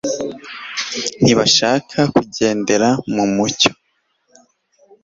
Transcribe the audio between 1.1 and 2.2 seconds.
ntibashaka